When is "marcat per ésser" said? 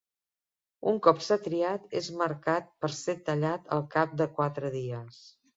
2.23-3.15